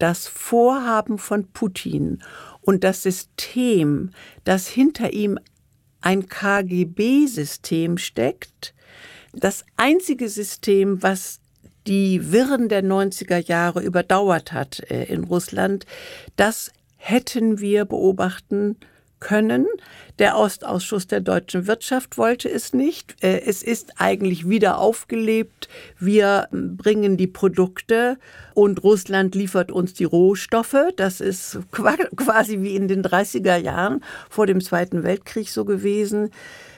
[0.00, 2.22] das Vorhaben von Putin
[2.60, 4.10] und das System,
[4.44, 5.38] das hinter ihm
[6.00, 8.74] ein KGB-System steckt,
[9.32, 11.40] das einzige System, was
[11.86, 15.86] die Wirren der 90er Jahre überdauert hat äh, in Russland,
[16.36, 18.76] das hätten wir beobachten
[19.20, 19.66] können.
[20.18, 23.22] Der Ostausschuss der deutschen Wirtschaft wollte es nicht.
[23.22, 25.68] Äh, es ist eigentlich wieder aufgelebt.
[25.98, 28.18] Wir bringen die Produkte
[28.54, 30.76] und Russland liefert uns die Rohstoffe.
[30.96, 31.58] Das ist
[32.16, 36.30] quasi wie in den 30er Jahren vor dem Zweiten Weltkrieg so gewesen.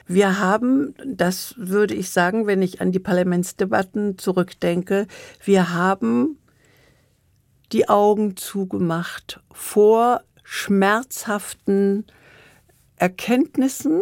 [0.06, 5.06] Wir haben, das würde ich sagen, wenn ich an die Parlamentsdebatten zurückdenke,
[5.44, 6.38] wir haben
[7.72, 12.04] die Augen zugemacht vor schmerzhaften
[12.96, 14.00] Erkenntnissen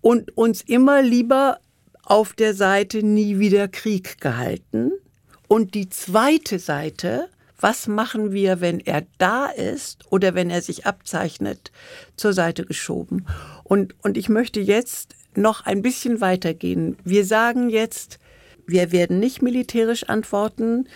[0.00, 1.58] und uns immer lieber
[2.02, 4.92] auf der Seite nie wieder Krieg gehalten.
[5.48, 7.28] Und die zweite Seite,
[7.58, 11.72] was machen wir, wenn er da ist oder wenn er sich abzeichnet,
[12.16, 13.26] zur Seite geschoben.
[13.64, 16.96] Und, und ich möchte jetzt noch ein bisschen weitergehen.
[17.04, 18.18] Wir sagen jetzt,
[18.66, 20.88] wir werden nicht militärisch antworten.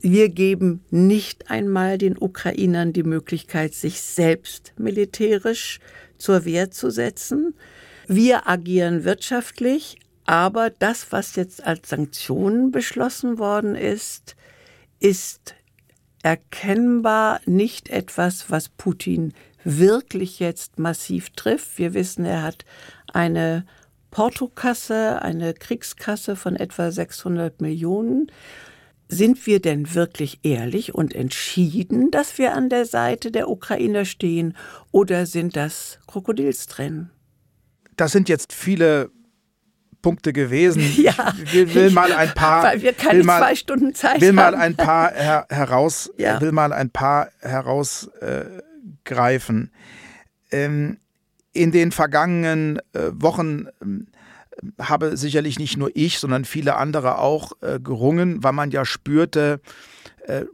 [0.00, 5.78] Wir geben nicht einmal den Ukrainern die Möglichkeit, sich selbst militärisch
[6.22, 7.54] zur Wehr zu setzen.
[8.06, 14.36] Wir agieren wirtschaftlich, aber das, was jetzt als Sanktionen beschlossen worden ist,
[15.00, 15.54] ist
[16.22, 21.78] erkennbar nicht etwas, was Putin wirklich jetzt massiv trifft.
[21.78, 22.64] Wir wissen, er hat
[23.12, 23.66] eine
[24.12, 28.30] Portokasse, eine Kriegskasse von etwa 600 Millionen.
[29.12, 34.56] Sind wir denn wirklich ehrlich und entschieden, dass wir an der Seite der Ukrainer stehen,
[34.90, 37.10] oder sind das Krokodilstränen?
[37.96, 39.10] Das sind jetzt viele
[40.00, 40.82] Punkte gewesen.
[40.96, 42.64] Ja, ich will, will mal ein paar.
[42.64, 46.40] Weil wir keine mal, zwei Stunden Zeit will mal ein paar her, heraus, ja.
[46.40, 49.70] will mal ein paar herausgreifen.
[50.50, 50.96] Äh, ähm,
[51.52, 53.72] in den vergangenen äh, Wochen äh,
[54.80, 59.60] habe sicherlich nicht nur ich, sondern viele andere auch äh, gerungen, weil man ja spürte,
[60.26, 60.44] äh,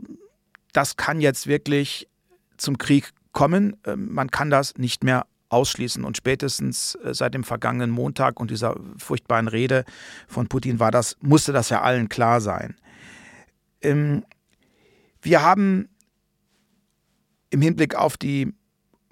[0.73, 2.09] das kann jetzt wirklich
[2.57, 3.77] zum Krieg kommen.
[3.85, 6.05] Ähm, man kann das nicht mehr ausschließen.
[6.05, 9.85] Und spätestens äh, seit dem vergangenen Montag und dieser furchtbaren Rede
[10.27, 12.77] von Putin war das, musste das ja allen klar sein.
[13.81, 14.25] Ähm,
[15.23, 15.89] wir haben
[17.51, 18.53] im Hinblick auf die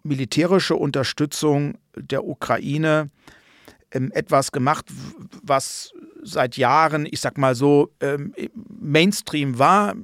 [0.03, 3.11] militärische Unterstützung der Ukraine
[3.96, 4.87] ähm, etwas gemacht,
[5.42, 8.32] was seit Jahren, ich sag mal so, ähm,
[8.80, 9.94] Mainstream war.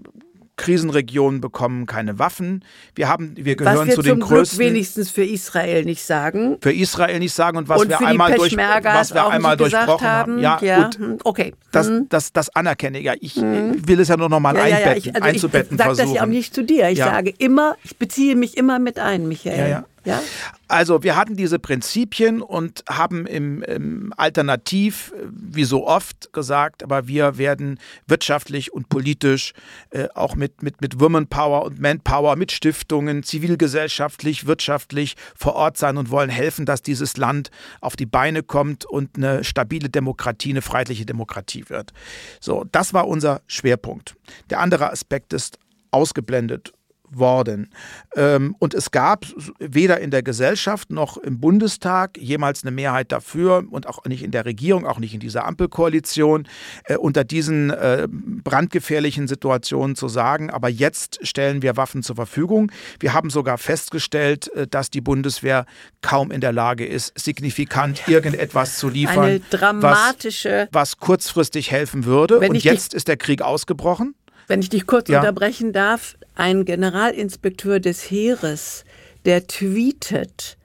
[0.56, 2.62] Krisenregionen bekommen keine Waffen.
[2.94, 4.58] Wir haben, wir gehören was wir zu den zum größten.
[4.58, 6.58] Glück wenigstens für Israel nicht sagen.
[6.60, 10.06] Für Israel nicht sagen und was und wir für einmal, durch, was wir einmal durchbrochen
[10.06, 10.32] haben.
[10.34, 10.38] haben.
[10.40, 10.98] Ja, ja, gut.
[10.98, 11.54] hm, okay.
[11.72, 12.06] Das, Hm.
[12.10, 13.04] das, das anerkenne ich.
[13.06, 15.72] Ja, ich will es ja nur noch mal ja, ja, ja, einbetten, ich, also einzubetten
[15.72, 16.08] ich sage versuchen.
[16.08, 16.88] das ja auch nicht zu dir.
[16.90, 19.58] Ich sage immer, ich beziehe mich immer mit ein, Michael.
[19.58, 19.84] Ja, ja.
[20.04, 20.22] Ja?
[20.68, 26.82] Also wir hatten diese Prinzipien und haben im, im Alternativ, äh, wie so oft gesagt,
[26.82, 29.52] aber wir werden wirtschaftlich und politisch
[29.90, 35.96] äh, auch mit, mit, mit Womanpower und Manpower, mit Stiftungen, zivilgesellschaftlich, wirtschaftlich vor Ort sein
[35.96, 40.62] und wollen helfen, dass dieses Land auf die Beine kommt und eine stabile Demokratie, eine
[40.62, 41.92] freiheitliche Demokratie wird.
[42.40, 44.16] So, das war unser Schwerpunkt.
[44.50, 45.58] Der andere Aspekt ist
[45.90, 46.72] ausgeblendet
[47.18, 47.68] worden.
[48.14, 49.26] Ähm, und es gab
[49.58, 54.30] weder in der Gesellschaft noch im Bundestag jemals eine Mehrheit dafür und auch nicht in
[54.30, 56.48] der Regierung, auch nicht in dieser Ampelkoalition,
[56.84, 62.70] äh, unter diesen äh, brandgefährlichen Situationen zu sagen, aber jetzt stellen wir Waffen zur Verfügung.
[63.00, 65.66] Wir haben sogar festgestellt, äh, dass die Bundeswehr
[66.00, 72.04] kaum in der Lage ist, signifikant irgendetwas zu liefern, Eine dramatische, was, was kurzfristig helfen
[72.04, 72.38] würde.
[72.40, 74.14] Und jetzt ist der Krieg ausgebrochen.
[74.48, 75.20] Wenn ich dich kurz Ja.
[75.20, 78.84] unterbrechen darf, ein Generalinspekteur des Heeres,
[79.24, 80.56] der tweetet,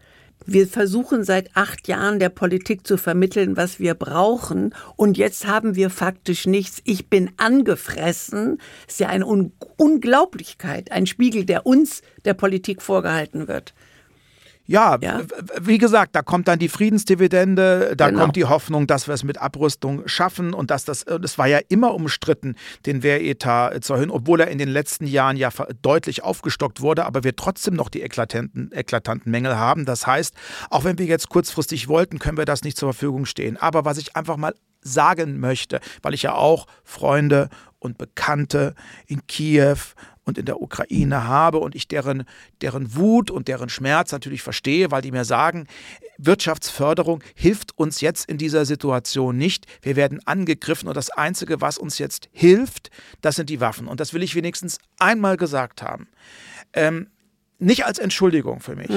[0.49, 4.73] wir versuchen seit acht Jahren der Politik zu vermitteln, was wir brauchen.
[4.95, 6.81] Und jetzt haben wir faktisch nichts.
[6.85, 8.57] Ich bin angefressen.
[8.87, 10.91] ist ja eine Un Unglaublichkeit.
[10.93, 13.73] Ein Spiegel, der uns, der Politik vorgehalten wird.
[14.67, 15.21] Ja, Ja.
[15.61, 18.21] wie gesagt, da kommt dann die Friedensdividende, da Genau.
[18.21, 21.59] kommt die Hoffnung, dass wir es mit Abrüstung schaffen und dass das, das war ja
[21.69, 25.49] immer umstritten, den Wehretat äh, zu erhöhen, obwohl er in den letzten Jahren ja
[25.81, 29.85] deutlich aufgestockt wurde, aber wir trotzdem noch die eklatanten, eklatanten Mängel haben.
[29.85, 30.35] Das heißt,
[30.69, 33.57] auch wenn wir jetzt kurzfristig wollten, können wir das nicht zur Verfügung stehen.
[33.57, 34.53] Aber was ich einfach mal
[34.87, 38.73] sagen möchte, weil ich ja auch Freunde und Bekannte
[39.05, 39.77] in Kiew
[40.27, 42.25] und in der Ukraine habe und ich deren,
[42.61, 45.67] deren Wut und deren Schmerz natürlich verstehe, weil die mir sagen,
[46.17, 49.65] Wirtschaftsförderung hilft uns jetzt in dieser Situation nicht.
[49.81, 53.87] Wir werden angegriffen und das Einzige, was uns jetzt hilft, das sind die Waffen.
[53.87, 56.09] Und das will ich wenigstens einmal gesagt haben.
[56.73, 57.07] Ähm,
[57.59, 58.89] nicht als Entschuldigung für mich.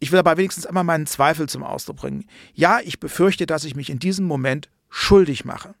[0.00, 2.24] Ich will aber wenigstens einmal meinen Zweifel zum Ausdruck bringen.
[2.54, 5.74] Ja, ich befürchte, dass ich mich in diesem Moment schuldig mache.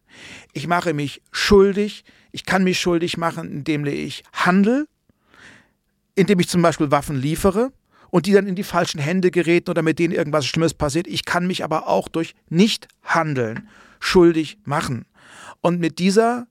[0.54, 4.86] Ich mache mich schuldig, ich kann mich schuldig machen, indem ich handle,
[6.14, 7.72] indem ich zum Beispiel Waffen liefere
[8.10, 11.06] und die dann in die falschen Hände geraten oder mit denen irgendwas Schlimmes passiert.
[11.06, 13.68] Ich kann mich aber auch durch Nicht-Handeln
[14.00, 15.04] schuldig machen.
[15.60, 16.46] Und mit dieser,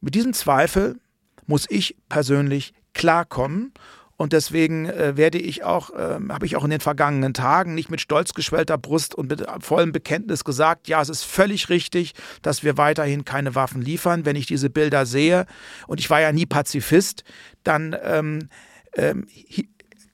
[0.00, 1.00] mit diesem Zweifel
[1.46, 3.72] muss ich persönlich klarkommen.
[4.18, 7.88] Und deswegen äh, werde ich auch, äh, habe ich auch in den vergangenen Tagen nicht
[7.88, 12.64] mit stolz geschwellter Brust und mit vollem Bekenntnis gesagt, ja, es ist völlig richtig, dass
[12.64, 14.26] wir weiterhin keine Waffen liefern.
[14.26, 15.46] Wenn ich diese Bilder sehe,
[15.86, 17.22] und ich war ja nie Pazifist,
[17.62, 18.48] dann ähm,
[18.94, 19.28] ähm,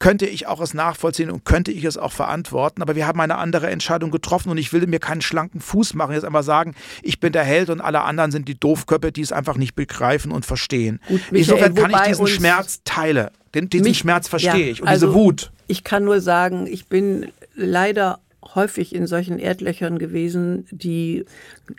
[0.00, 2.82] könnte ich auch es nachvollziehen und könnte ich es auch verantworten.
[2.82, 6.12] Aber wir haben eine andere Entscheidung getroffen und ich will mir keinen schlanken Fuß machen.
[6.12, 9.32] Jetzt einfach sagen, ich bin der Held und alle anderen sind die Doofköpfe, die es
[9.32, 11.00] einfach nicht begreifen und verstehen.
[11.08, 13.30] Gut, Michael, Insofern kann ich diesen Schmerz teilen.
[13.54, 15.52] Den, diesen mich, Schmerz verstehe ja, ich und also diese Wut.
[15.66, 18.18] Ich kann nur sagen, ich bin leider
[18.54, 21.24] häufig in solchen Erdlöchern gewesen, die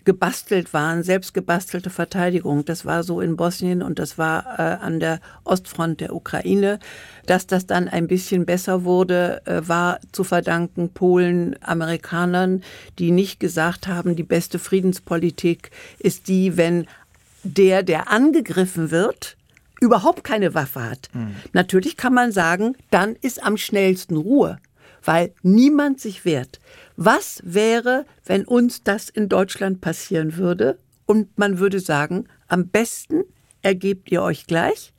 [0.04, 2.66] gebastelt waren, selbst gebastelte Verteidigung.
[2.66, 6.80] Das war so in Bosnien und das war äh, an der Ostfront der Ukraine.
[7.26, 12.64] Dass das dann ein bisschen besser wurde, äh, war zu verdanken Polen, Amerikanern,
[13.00, 16.88] die nicht gesagt haben, die beste Friedenspolitik ist die, wenn
[17.44, 19.38] der, der angegriffen wird,
[19.86, 21.10] überhaupt keine Waffe hat.
[21.14, 21.36] Mhm.
[21.54, 24.60] Natürlich kann man sagen, dann ist am schnellsten Ruhe
[25.06, 26.60] weil niemand sich wehrt.
[26.98, 33.24] Was wäre, wenn uns das in Deutschland passieren würde und man würde sagen, am besten
[33.62, 34.94] ergebt ihr euch gleich?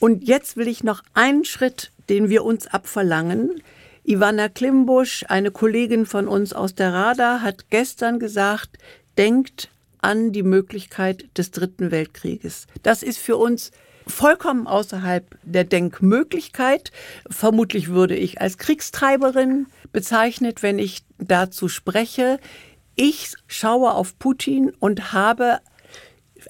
[0.00, 3.62] Und jetzt will ich noch einen Schritt, den wir uns abverlangen.
[4.04, 8.78] Ivana Klimbusch, eine Kollegin von uns aus der Rada, hat gestern gesagt,
[9.16, 12.66] denkt an die Möglichkeit des Dritten Weltkrieges.
[12.82, 13.70] Das ist für uns
[14.06, 16.92] vollkommen außerhalb der Denkmöglichkeit.
[17.28, 22.38] Vermutlich würde ich als Kriegstreiberin bezeichnet, wenn ich dazu spreche.
[22.96, 25.60] Ich schaue auf Putin und habe,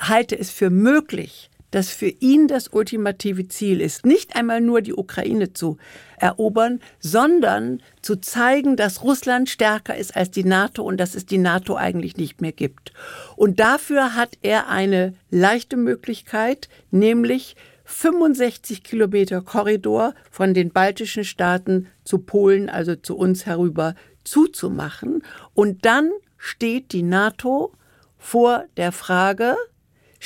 [0.01, 4.95] halte es für möglich, dass für ihn das ultimative Ziel ist, nicht einmal nur die
[4.95, 5.77] Ukraine zu
[6.19, 11.39] erobern, sondern zu zeigen, dass Russland stärker ist als die NATO und dass es die
[11.39, 12.93] NATO eigentlich nicht mehr gibt.
[13.35, 17.57] Und dafür hat er eine leichte Möglichkeit, nämlich
[17.87, 25.25] 65 Kilometer Korridor von den baltischen Staaten zu Polen, also zu uns herüber, zuzumachen.
[25.55, 27.73] Und dann steht die NATO
[28.17, 29.57] vor der Frage,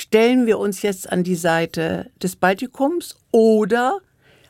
[0.01, 3.99] Stellen wir uns jetzt an die Seite des Baltikums oder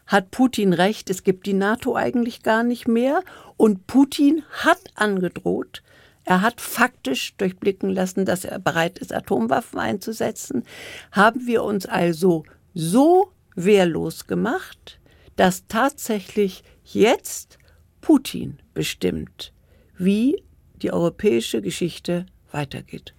[0.06, 3.24] hat Putin recht, es gibt die NATO eigentlich gar nicht mehr
[3.58, 5.82] und Putin hat angedroht,
[6.24, 10.66] er hat faktisch durchblicken lassen, dass er bereit ist, Atomwaffen einzusetzen.
[11.12, 12.44] Haben wir uns also
[12.76, 15.00] so wehrlos gemacht,
[15.36, 17.58] dass tatsächlich jetzt
[18.02, 19.52] Putin bestimmt,
[19.98, 20.44] wie
[20.76, 23.16] die europäische Geschichte weitergeht.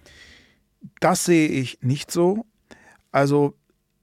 [0.99, 2.45] Das sehe ich nicht so.
[3.11, 3.55] Also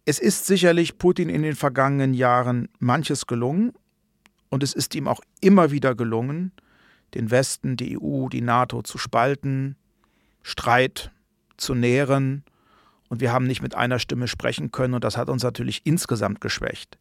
[0.04, 3.72] es ist sicherlich Putin in den vergangenen Jahren manches gelungen
[4.48, 6.52] und es ist ihm auch immer wieder gelungen,
[7.14, 9.76] den Westen, die EU, die NATO zu spalten,
[10.42, 11.10] Streit
[11.56, 12.44] zu nähren
[13.08, 16.40] und wir haben nicht mit einer Stimme sprechen können und das hat uns natürlich insgesamt
[16.40, 16.98] geschwächt.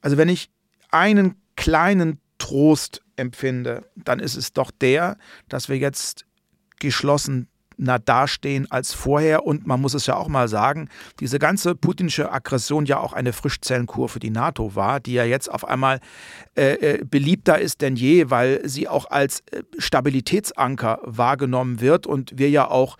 [0.00, 0.50] Also wenn ich
[0.90, 5.16] einen kleinen Trost empfinde, dann ist es doch der,
[5.48, 6.26] dass wir jetzt
[6.80, 9.44] geschlossen na, dastehen als vorher.
[9.46, 10.88] Und man muss es ja auch mal sagen,
[11.20, 15.50] diese ganze putinsche Aggression ja auch eine Frischzellenkur für die NATO war, die ja jetzt
[15.50, 16.00] auf einmal
[16.56, 22.38] äh, äh, beliebter ist denn je, weil sie auch als äh, Stabilitätsanker wahrgenommen wird und
[22.38, 22.96] wir ja auch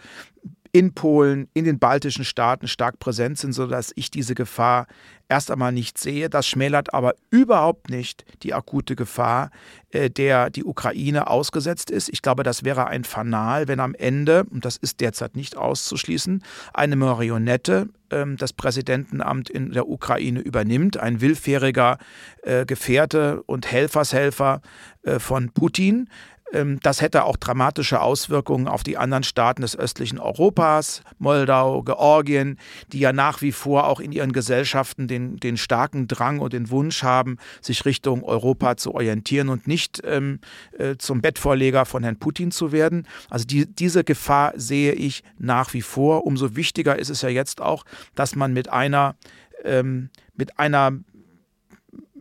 [0.72, 4.86] in Polen, in den baltischen Staaten stark präsent sind, sodass ich diese Gefahr
[5.28, 6.30] erst einmal nicht sehe.
[6.30, 9.50] Das schmälert aber überhaupt nicht die akute Gefahr,
[9.90, 12.08] äh, der die Ukraine ausgesetzt ist.
[12.08, 16.42] Ich glaube, das wäre ein Fanal, wenn am Ende, und das ist derzeit nicht auszuschließen,
[16.74, 21.98] eine Marionette ähm, das Präsidentenamt in der Ukraine übernimmt, ein willfähriger
[22.42, 24.60] äh, Gefährte und Helfershelfer
[25.02, 26.08] äh, von Putin,
[26.52, 32.58] das hätte auch dramatische Auswirkungen auf die anderen Staaten des östlichen Europas, Moldau, Georgien,
[32.92, 36.70] die ja nach wie vor auch in ihren Gesellschaften den, den starken Drang und den
[36.70, 40.38] Wunsch haben, sich Richtung Europa zu orientieren und nicht ähm,
[40.78, 43.08] äh, zum Bettvorleger von Herrn Putin zu werden.
[43.28, 46.26] Also die, diese Gefahr sehe ich nach wie vor.
[46.26, 49.16] Umso wichtiger ist es ja jetzt auch, dass man mit einer,
[49.64, 50.92] ähm, mit einer,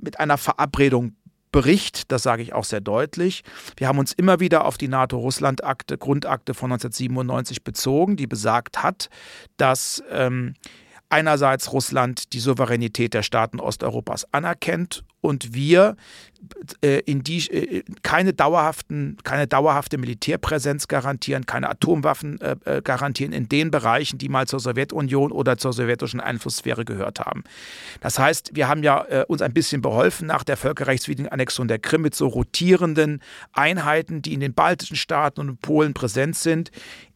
[0.01, 1.15] mit einer Verabredung
[1.55, 3.45] Bericht, das sage ich auch sehr deutlich.
[3.77, 9.07] Wir haben uns immer wieder auf die NATO-Russland-Akte, Grundakte von 1997 bezogen, die besagt hat,
[9.55, 10.55] dass ähm,
[11.09, 15.95] einerseits Russland die Souveränität der Staaten Osteuropas anerkennt und wir
[16.81, 23.33] äh, in die, äh, keine, dauerhaften, keine dauerhafte Militärpräsenz garantieren, keine Atomwaffen äh, äh, garantieren
[23.33, 27.43] in den Bereichen, die mal zur Sowjetunion oder zur sowjetischen Einflusssphäre gehört haben.
[28.01, 31.79] Das heißt, wir haben ja äh, uns ein bisschen beholfen nach der völkerrechtswidrigen Annexion der
[31.79, 33.21] Krim mit so rotierenden
[33.53, 36.71] Einheiten, die in den baltischen Staaten und in Polen präsent sind.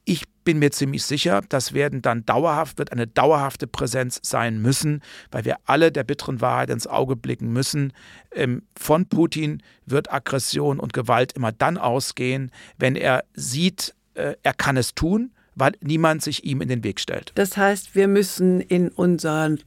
[0.09, 5.03] Ich bin mir ziemlich sicher, das werden dann dauerhaft, wird eine dauerhafte Präsenz sein müssen,
[5.29, 7.93] weil wir alle der bitteren Wahrheit ins Auge blicken müssen.
[8.31, 12.49] Ähm, von Putin wird Aggression und Gewalt immer dann ausgehen,
[12.79, 16.99] wenn er sieht, äh, er kann es tun, weil niemand sich ihm in den Weg
[16.99, 17.31] stellt.
[17.35, 19.57] Das heißt, wir müssen in unser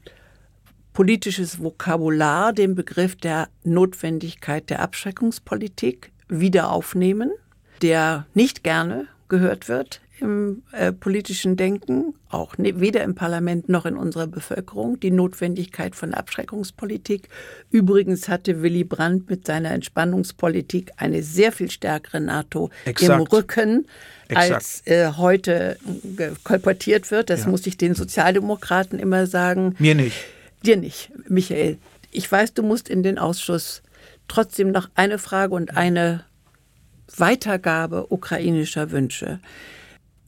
[0.92, 7.30] politisches Vokabular den Begriff der Notwendigkeit der Abschreckungspolitik wieder aufnehmen,
[7.80, 13.86] der nicht gerne gehört wird im äh, politischen Denken, auch ne, weder im Parlament noch
[13.86, 17.28] in unserer Bevölkerung, die Notwendigkeit von Abschreckungspolitik.
[17.70, 23.20] Übrigens hatte Willy Brandt mit seiner Entspannungspolitik eine sehr viel stärkere NATO Exakt.
[23.20, 23.86] im Rücken,
[24.28, 24.52] Exakt.
[24.52, 25.78] als äh, heute
[26.44, 27.30] kolportiert wird.
[27.30, 27.48] Das ja.
[27.48, 29.74] muss ich den Sozialdemokraten immer sagen.
[29.78, 30.16] Mir nicht.
[30.64, 31.78] Dir nicht, Michael.
[32.10, 33.82] Ich weiß, du musst in den Ausschuss.
[34.28, 36.24] Trotzdem noch eine Frage und eine
[37.16, 39.40] Weitergabe ukrainischer Wünsche.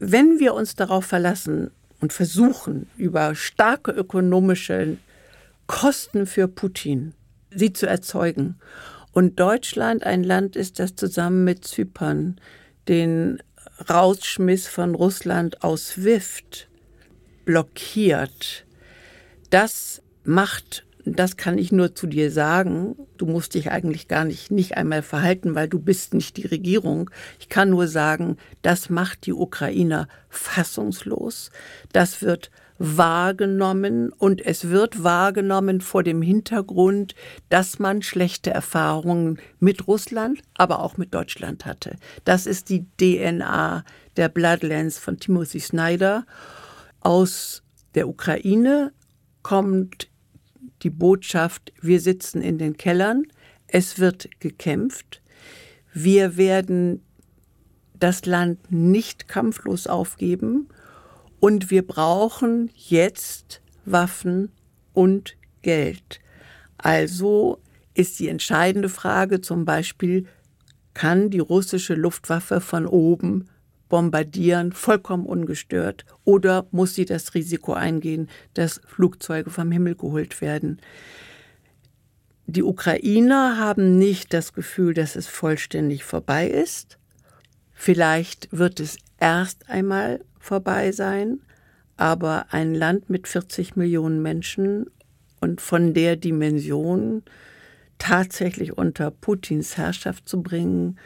[0.07, 4.99] Wenn wir uns darauf verlassen und versuchen, über starke ökonomische
[5.67, 7.15] Kosten für Putin
[7.51, 8.57] sie zu erzeugen,
[9.13, 12.39] und Deutschland ein Land ist, das zusammen mit Zypern
[12.87, 13.43] den
[13.89, 16.69] Rausschmiss von Russland aus SWIFT
[17.47, 18.67] blockiert,
[19.49, 22.97] das macht das kann ich nur zu dir sagen.
[23.19, 27.11] Du musst dich eigentlich gar nicht, nicht einmal verhalten, weil du bist nicht die Regierung.
[27.39, 31.51] Ich kann nur sagen, das macht die Ukrainer fassungslos.
[31.93, 37.15] Das wird wahrgenommen und es wird wahrgenommen vor dem Hintergrund,
[37.49, 41.97] dass man schlechte Erfahrungen mit Russland, aber auch mit Deutschland hatte.
[42.25, 43.85] Das ist die DNA
[44.17, 46.27] der Bloodlands von Timothy Snyder.
[47.01, 47.63] Aus
[47.95, 48.93] der Ukraine
[49.43, 50.09] kommt
[50.85, 53.24] die Botschaft, wir sitzen in den Kellern,
[53.66, 55.22] es wird gekämpft,
[55.93, 57.03] wir werden
[57.99, 60.68] das Land nicht kampflos aufgeben
[61.41, 64.51] und wir brauchen jetzt Waffen
[64.93, 66.20] und Geld.
[66.76, 67.59] Also
[67.95, 70.26] ist die entscheidende Frage zum Beispiel,
[70.93, 73.49] kann die russische Luftwaffe von oben
[73.89, 76.05] bombardieren, vollkommen ungestört?
[76.24, 80.80] Oder muss sie das Risiko eingehen, dass Flugzeuge vom Himmel geholt werden?
[82.47, 86.99] Die Ukrainer haben nicht das Gefühl, dass es vollständig vorbei ist.
[87.72, 91.41] Vielleicht wird es erst einmal vorbei sein,
[91.97, 94.87] aber ein Land mit 40 Millionen Menschen
[95.41, 97.22] und von der Dimension
[97.99, 100.99] tatsächlich unter Putins Herrschaft zu bringen,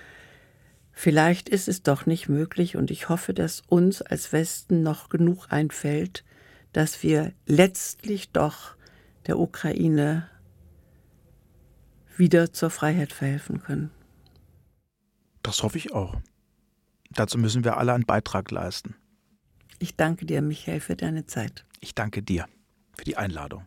[1.00, 5.46] Vielleicht ist es doch nicht möglich und ich hoffe, dass uns als Westen noch genug
[5.48, 6.24] einfällt,
[6.72, 8.74] dass wir letztlich doch
[9.28, 10.28] der Ukraine
[12.16, 13.92] wieder zur Freiheit verhelfen können.
[15.44, 16.16] Das hoffe ich auch.
[17.10, 18.96] Dazu müssen wir alle einen Beitrag leisten.
[19.78, 21.64] Ich danke dir, Michael, für deine Zeit.
[21.78, 22.46] Ich danke dir
[22.96, 23.64] für die Einladung.